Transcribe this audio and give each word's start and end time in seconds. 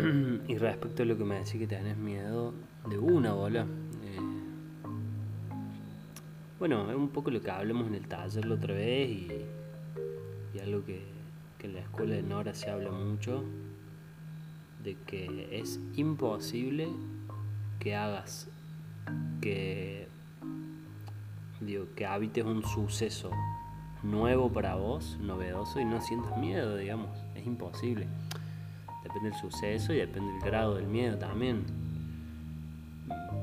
y 0.48 0.58
respecto 0.58 1.02
a 1.02 1.06
lo 1.06 1.16
que 1.16 1.24
me 1.24 1.36
decís 1.36 1.54
que 1.54 1.66
tenés 1.66 1.96
miedo 1.96 2.54
de 2.88 2.98
una 2.98 3.32
bola. 3.32 3.66
Eh, 4.04 4.18
bueno, 6.58 6.90
es 6.90 6.96
un 6.96 7.08
poco 7.08 7.30
lo 7.30 7.40
que 7.40 7.50
hablamos 7.50 7.86
en 7.86 7.94
el 7.94 8.06
taller 8.06 8.44
la 8.44 8.54
otra 8.54 8.74
vez 8.74 9.10
y, 9.10 9.30
algo 10.60 10.84
que, 10.84 11.02
que 11.58 11.66
en 11.68 11.74
la 11.74 11.80
escuela 11.80 12.14
de 12.14 12.22
Nora 12.22 12.52
se 12.52 12.70
habla 12.70 12.90
mucho, 12.90 13.44
de 14.84 14.96
que 15.06 15.48
es 15.52 15.80
imposible 15.94 16.88
que 17.78 17.94
hagas 17.94 18.50
que 19.40 20.06
digo, 21.60 21.86
que 21.94 22.06
habites 22.06 22.44
un 22.44 22.62
suceso 22.62 23.30
nuevo 24.02 24.50
para 24.50 24.74
vos, 24.74 25.18
novedoso 25.20 25.80
y 25.80 25.84
no 25.84 26.00
sientas 26.00 26.36
miedo, 26.38 26.76
digamos, 26.76 27.10
es 27.34 27.46
imposible. 27.46 28.06
Depende 29.02 29.30
del 29.30 29.38
suceso 29.38 29.92
y 29.92 29.98
depende 29.98 30.32
del 30.32 30.42
grado 30.42 30.74
del 30.74 30.86
miedo 30.86 31.16
también. 31.18 31.64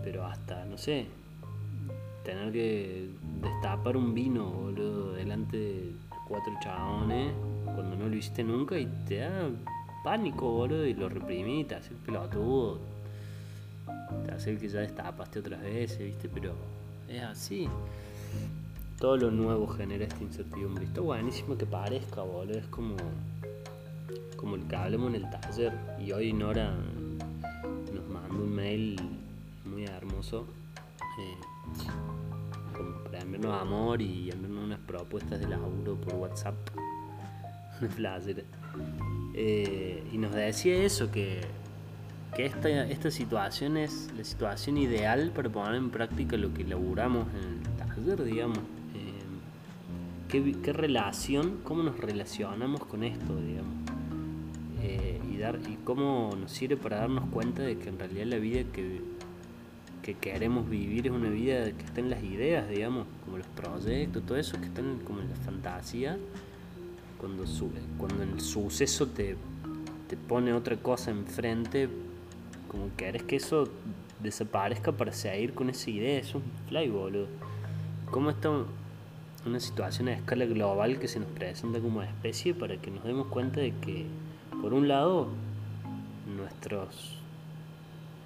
Pero 0.04 0.26
hasta, 0.26 0.64
no 0.66 0.78
sé, 0.78 1.08
tener 2.24 2.52
que 2.52 3.10
destapar 3.42 3.98
un 3.98 4.14
vino, 4.14 4.50
boludo, 4.50 5.14
delante 5.14 5.58
de 5.58 5.92
cuatro 6.28 6.54
chabones 6.62 7.32
cuando 7.64 7.96
no 7.96 8.10
lo 8.10 8.16
hiciste 8.16 8.44
nunca 8.44 8.78
y 8.78 8.86
te 9.08 9.18
da 9.18 9.50
pánico, 10.04 10.52
boludo, 10.52 10.86
y 10.86 10.94
lo 10.94 11.10
reprimís, 11.10 11.68
te 11.68 11.76
hace 11.76 11.90
el 11.90 11.98
pelotudo, 11.98 12.80
te 14.26 14.32
hace 14.32 14.52
el 14.52 14.60
que 14.60 14.70
ya 14.70 14.80
destapaste 14.80 15.40
otras 15.40 15.62
veces, 15.62 16.00
¿viste? 16.00 16.30
Pero 16.30 16.54
es 17.08 17.24
así. 17.24 17.68
Todo 19.00 19.18
lo 19.18 19.32
nuevo 19.32 19.68
genera 19.68 20.06
esta 20.06 20.22
incertidumbre. 20.24 20.86
Está 20.86 21.02
buenísimo 21.02 21.58
que 21.58 21.66
parezca, 21.66 22.22
boludo, 22.22 22.58
es 22.58 22.68
como 22.68 22.96
como 24.38 24.56
el 24.56 24.64
que 24.68 24.76
hablemos 24.76 25.14
en 25.14 25.16
el 25.16 25.30
taller. 25.30 25.74
Y 26.00 26.12
hoy 26.14 26.32
Nora 26.32 26.74
nos 27.94 28.08
mandó 28.08 28.44
un 28.44 28.56
mail 28.56 28.96
muy 29.66 29.84
hermoso 29.86 30.48
eh, 31.20 31.38
para 33.04 33.22
enviarnos 33.22 33.62
amor 33.62 34.02
y 34.02 34.30
enviarnos 34.32 34.64
unas 34.64 34.80
propuestas 34.80 35.40
de 35.40 35.48
laburo 35.48 35.96
por 35.96 36.16
WhatsApp. 36.16 36.56
Un 37.82 37.90
eh, 39.40 40.04
y 40.12 40.18
nos 40.18 40.34
decía 40.34 40.84
eso, 40.84 41.12
que, 41.12 41.42
que 42.36 42.46
esta, 42.48 42.70
esta 42.86 43.12
situación 43.12 43.78
es 43.78 44.12
la 44.18 44.24
situación 44.24 44.78
ideal 44.78 45.32
para 45.36 45.50
poner 45.50 45.76
en 45.76 45.92
práctica 45.92 46.38
lo 46.38 46.52
que 46.56 46.64
laburamos 46.64 47.28
en 47.36 47.62
el 47.62 47.78
taller, 47.78 48.24
digamos. 48.24 48.58
Eh, 48.58 49.22
¿qué, 50.28 50.56
¿Qué 50.64 50.74
relación, 50.74 51.60
cómo 51.64 51.84
nos 51.84 52.00
relacionamos 52.00 52.84
con 52.86 53.04
esto, 53.04 53.36
digamos? 53.36 53.87
Y, 55.56 55.78
cómo 55.84 56.36
nos 56.40 56.52
sirve 56.52 56.78
para 56.78 56.98
darnos 56.98 57.30
cuenta 57.30 57.62
de 57.62 57.78
que 57.78 57.90
en 57.90 58.00
realidad 58.00 58.26
la 58.26 58.38
vida 58.38 58.64
que, 58.72 59.02
que 60.02 60.16
queremos 60.16 60.70
vivir 60.70 61.08
es 61.08 61.14
una 61.14 61.30
vida 61.30 61.64
que 61.66 61.84
está 61.86 62.02
en 62.02 62.10
las 62.10 62.24
ideas, 62.24 62.70
digamos, 62.70 63.08
como 63.24 63.38
los 63.38 63.48
proyectos, 63.48 64.26
todo 64.26 64.38
eso 64.38 64.60
que 64.60 64.66
están 64.66 65.00
como 65.00 65.22
en 65.22 65.30
la 65.30 65.36
fantasía, 65.38 66.18
cuando, 67.20 67.48
sube, 67.48 67.80
cuando 67.98 68.24
el 68.24 68.40
suceso 68.40 69.08
te, 69.08 69.36
te 70.08 70.18
pone 70.18 70.54
otra 70.54 70.78
cosa 70.78 71.12
enfrente, 71.12 71.90
como 72.68 72.90
que 72.96 73.06
querés 73.06 73.24
que 73.24 73.36
eso 73.38 73.70
desaparezca 74.22 74.92
para 74.92 75.14
seguir 75.14 75.54
con 75.54 75.70
esa 75.70 75.90
idea, 75.90 76.20
es 76.20 76.34
un 76.36 76.44
fly, 76.68 76.90
boludo. 76.90 77.28
¿Cómo 78.12 78.30
está 78.30 78.50
una 79.46 79.60
situación 79.60 80.08
a 80.10 80.14
escala 80.14 80.46
global 80.46 81.00
que 81.00 81.08
se 81.08 81.20
nos 81.20 81.30
presenta 81.30 81.80
como 81.80 82.02
especie 82.04 82.54
para 82.54 82.78
que 82.78 82.92
nos 82.92 83.04
demos 83.04 83.28
cuenta 83.28 83.60
de 83.60 83.74
que 83.76 84.06
por 84.62 84.74
un 84.74 84.88
lado, 84.88 85.28
nuestros 86.36 87.18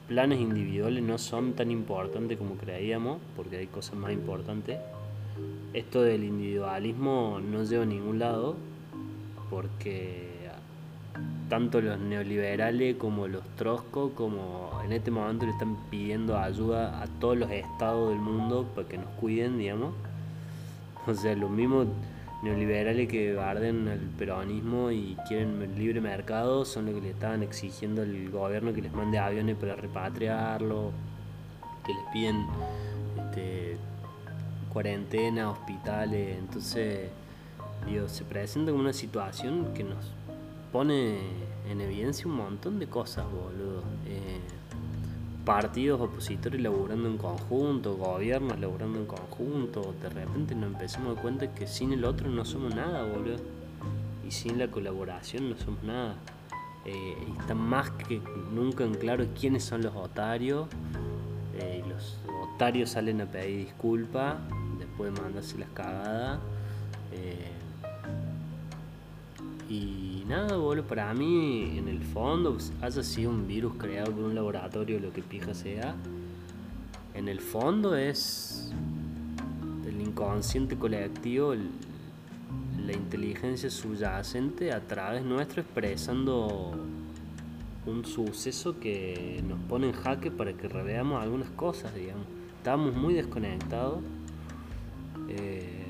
planes 0.07 0.39
individuales 0.39 1.03
no 1.03 1.17
son 1.17 1.53
tan 1.53 1.71
importantes 1.71 2.37
como 2.37 2.55
creíamos, 2.55 3.19
porque 3.35 3.57
hay 3.57 3.67
cosas 3.67 3.95
más 3.95 4.11
importantes. 4.11 4.79
Esto 5.73 6.01
del 6.01 6.23
individualismo 6.23 7.39
no 7.41 7.63
lleva 7.63 7.83
a 7.83 7.85
ningún 7.85 8.19
lado, 8.19 8.55
porque 9.49 10.31
tanto 11.49 11.81
los 11.81 11.99
neoliberales 11.99 12.95
como 12.95 13.27
los 13.27 13.43
troscos, 13.57 14.11
como 14.15 14.81
en 14.85 14.93
este 14.93 15.11
momento 15.11 15.45
le 15.45 15.51
están 15.51 15.75
pidiendo 15.89 16.37
ayuda 16.37 17.01
a 17.01 17.07
todos 17.07 17.37
los 17.37 17.51
estados 17.51 18.09
del 18.09 18.19
mundo 18.19 18.65
para 18.73 18.87
que 18.87 18.97
nos 18.97 19.09
cuiden, 19.19 19.57
digamos. 19.57 19.93
O 21.07 21.13
sea, 21.13 21.35
lo 21.35 21.49
mismo 21.49 21.85
neoliberales 22.41 23.07
que 23.07 23.37
arden 23.39 23.87
el 23.87 23.99
peronismo 23.99 24.91
y 24.91 25.15
quieren 25.27 25.61
el 25.61 25.77
libre 25.77 26.01
mercado 26.01 26.65
son 26.65 26.87
los 26.87 26.95
que 26.95 27.01
le 27.01 27.09
estaban 27.11 27.43
exigiendo 27.43 28.01
al 28.01 28.29
gobierno 28.29 28.73
que 28.73 28.81
les 28.81 28.91
mande 28.93 29.19
aviones 29.19 29.55
para 29.57 29.75
repatriarlo, 29.75 30.91
que 31.85 31.93
les 31.93 32.03
piden 32.11 32.47
este, 33.17 33.77
cuarentena, 34.73 35.51
hospitales. 35.51 36.37
Entonces, 36.37 37.09
digo, 37.85 38.07
se 38.07 38.23
presenta 38.23 38.71
como 38.71 38.83
una 38.83 38.93
situación 38.93 39.73
que 39.73 39.83
nos 39.83 40.11
pone 40.71 41.19
en 41.69 41.81
evidencia 41.81 42.25
un 42.27 42.35
montón 42.35 42.79
de 42.79 42.87
cosas, 42.87 43.25
boludo. 43.25 43.83
Eh, 44.07 44.39
partidos 45.45 46.01
opositores 46.01 46.61
laburando 46.61 47.07
en 47.09 47.17
conjunto, 47.17 47.95
gobiernos 47.95 48.59
laburando 48.59 48.99
en 48.99 49.05
conjunto, 49.05 49.93
de 50.01 50.09
repente 50.09 50.55
nos 50.55 50.71
empezamos 50.71 51.17
a 51.17 51.21
cuenta 51.21 51.53
que 51.53 51.67
sin 51.67 51.93
el 51.93 52.05
otro 52.05 52.29
no 52.29 52.45
somos 52.45 52.75
nada, 52.75 53.03
boludo. 53.03 53.37
Y 54.27 54.31
sin 54.31 54.59
la 54.59 54.69
colaboración 54.69 55.49
no 55.49 55.57
somos 55.57 55.83
nada. 55.83 56.15
Eh, 56.85 57.15
está 57.39 57.53
más 57.53 57.91
que 57.91 58.21
nunca 58.53 58.83
en 58.83 58.95
claro 58.95 59.25
quiénes 59.39 59.63
son 59.63 59.81
los 59.81 59.95
otarios. 59.95 60.67
Eh, 61.59 61.83
los 61.87 62.17
otarios 62.53 62.91
salen 62.91 63.21
a 63.21 63.25
pedir 63.25 63.65
disculpas 63.65 64.37
después 64.79 65.13
de 65.13 65.21
mandarse 65.21 65.57
las 65.57 65.69
cagadas. 65.69 66.39
Eh, 67.11 67.51
y 69.69 70.10
nada, 70.31 70.55
boludo, 70.55 70.87
para 70.87 71.13
mí, 71.13 71.77
en 71.77 71.89
el 71.89 72.01
fondo, 72.01 72.53
pues, 72.53 72.71
haya 72.81 73.03
sido 73.03 73.29
un 73.29 73.47
virus 73.47 73.73
creado 73.77 74.13
por 74.13 74.23
un 74.23 74.33
laboratorio, 74.33 74.97
lo 74.97 75.11
que 75.11 75.21
pija 75.21 75.53
sea, 75.53 75.93
en 77.13 77.27
el 77.27 77.41
fondo 77.41 77.97
es 77.97 78.71
el 79.85 79.99
inconsciente 79.99 80.77
colectivo, 80.77 81.53
la 81.53 82.93
inteligencia 82.93 83.69
subyacente 83.69 84.71
a 84.71 84.79
través 84.79 85.23
nuestro 85.23 85.61
expresando 85.61 86.71
un 87.85 88.05
suceso 88.05 88.79
que 88.79 89.43
nos 89.45 89.59
pone 89.67 89.87
en 89.87 89.93
jaque 89.93 90.31
para 90.31 90.53
que 90.53 90.69
reveamos 90.69 91.21
algunas 91.21 91.49
cosas, 91.49 91.93
digamos. 91.93 92.25
Estamos 92.57 92.95
muy 92.95 93.15
desconectados. 93.15 93.99
Eh, 95.27 95.80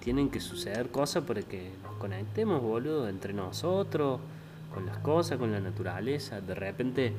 tienen 0.00 0.30
que 0.30 0.40
suceder 0.40 0.90
cosas 0.90 1.24
para 1.24 1.42
que 1.42 1.70
nos 1.82 1.94
conectemos, 1.96 2.62
boludo, 2.62 3.08
entre 3.08 3.32
nosotros, 3.32 4.20
con 4.72 4.86
las 4.86 4.98
cosas, 4.98 5.38
con 5.38 5.52
la 5.52 5.60
naturaleza. 5.60 6.40
De 6.40 6.54
repente 6.54 7.12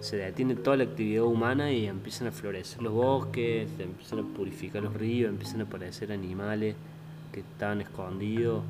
se 0.00 0.16
detiene 0.16 0.54
toda 0.54 0.76
la 0.76 0.84
actividad 0.84 1.24
humana 1.24 1.70
y 1.72 1.86
empiezan 1.86 2.28
a 2.28 2.32
florecer 2.32 2.82
los 2.82 2.92
bosques, 2.92 3.68
empiezan 3.78 4.20
a 4.20 4.22
purificar 4.22 4.82
los 4.82 4.94
ríos, 4.94 5.30
empiezan 5.30 5.60
a 5.60 5.64
aparecer 5.64 6.12
animales 6.12 6.74
que 7.32 7.40
estaban 7.40 7.80
escondidos, 7.80 8.62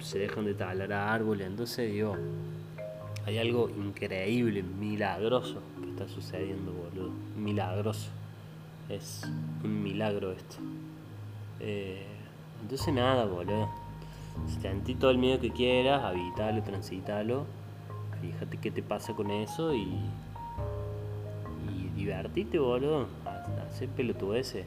se 0.00 0.18
dejan 0.18 0.44
de 0.44 0.54
talar 0.54 0.92
árboles. 0.92 1.46
Entonces, 1.46 1.92
digo, 1.92 2.16
hay 3.26 3.38
algo 3.38 3.70
increíble, 3.70 4.62
milagroso 4.62 5.60
que 5.80 5.90
está 5.90 6.08
sucediendo, 6.08 6.72
boludo. 6.72 7.12
Milagroso. 7.36 8.08
Es 8.88 9.22
un 9.62 9.82
milagro 9.82 10.32
esto. 10.32 10.56
Eh, 11.62 12.04
entonces 12.60 12.92
nada, 12.92 13.24
boludo. 13.24 13.68
Sentí 14.60 14.94
todo 14.94 15.10
el 15.10 15.18
miedo 15.18 15.40
que 15.40 15.50
quieras, 15.50 16.02
habitalo, 16.02 16.62
transitalo. 16.62 17.46
Fíjate 18.20 18.56
qué 18.58 18.70
te 18.70 18.82
pasa 18.82 19.14
con 19.14 19.30
eso 19.30 19.74
y. 19.74 19.98
Y 21.68 21.88
divertite, 21.96 22.58
boludo. 22.58 23.06
Hacer 23.68 23.88
pelotudeces. 23.88 24.66